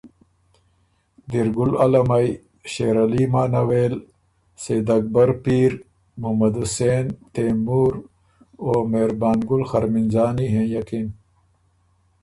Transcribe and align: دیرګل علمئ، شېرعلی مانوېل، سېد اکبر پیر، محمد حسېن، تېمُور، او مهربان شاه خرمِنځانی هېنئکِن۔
دیرګل 1.29 1.71
علمئ، 1.81 2.29
شېرعلی 2.71 3.23
مانوېل، 3.33 3.93
سېد 4.61 4.87
اکبر 4.97 5.29
پیر، 5.43 5.71
محمد 6.21 6.53
حسېن، 6.61 7.05
تېمُور، 7.33 7.93
او 8.63 8.71
مهربان 8.91 9.39
شاه 9.47 9.63
خرمِنځانی 9.69 10.47
هېنئکِن۔ 10.53 11.07